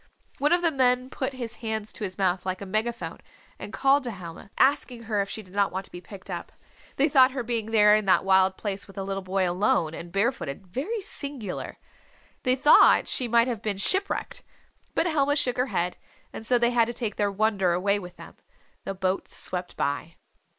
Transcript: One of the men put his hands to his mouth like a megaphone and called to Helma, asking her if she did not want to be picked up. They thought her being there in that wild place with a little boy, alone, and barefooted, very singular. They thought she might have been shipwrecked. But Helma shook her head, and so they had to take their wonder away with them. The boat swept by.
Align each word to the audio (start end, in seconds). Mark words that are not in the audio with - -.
One 0.39 0.51
of 0.51 0.63
the 0.63 0.71
men 0.71 1.11
put 1.11 1.33
his 1.33 1.57
hands 1.57 1.93
to 1.93 2.03
his 2.03 2.17
mouth 2.17 2.43
like 2.43 2.59
a 2.59 2.65
megaphone 2.65 3.19
and 3.59 3.71
called 3.71 4.03
to 4.05 4.09
Helma, 4.09 4.49
asking 4.57 5.03
her 5.03 5.21
if 5.21 5.29
she 5.29 5.43
did 5.43 5.53
not 5.53 5.71
want 5.71 5.85
to 5.85 5.91
be 5.91 6.01
picked 6.01 6.31
up. 6.31 6.51
They 6.95 7.07
thought 7.07 7.33
her 7.33 7.43
being 7.43 7.67
there 7.67 7.95
in 7.95 8.05
that 8.05 8.25
wild 8.25 8.57
place 8.57 8.87
with 8.87 8.97
a 8.97 9.03
little 9.03 9.21
boy, 9.21 9.47
alone, 9.47 9.93
and 9.93 10.11
barefooted, 10.11 10.65
very 10.65 11.01
singular. 11.01 11.77
They 12.41 12.55
thought 12.55 13.07
she 13.07 13.27
might 13.27 13.47
have 13.47 13.61
been 13.61 13.77
shipwrecked. 13.77 14.41
But 14.95 15.05
Helma 15.05 15.35
shook 15.35 15.57
her 15.57 15.67
head, 15.67 15.97
and 16.33 16.43
so 16.43 16.57
they 16.57 16.71
had 16.71 16.85
to 16.85 16.93
take 16.93 17.17
their 17.17 17.31
wonder 17.31 17.71
away 17.73 17.99
with 17.99 18.15
them. 18.17 18.37
The 18.85 18.95
boat 18.95 19.27
swept 19.27 19.77
by. 19.77 20.15